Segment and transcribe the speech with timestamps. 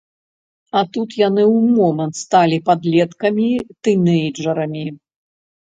[0.79, 4.85] А тут яны ў момант сталі падлеткамі-тынэйджэрамі!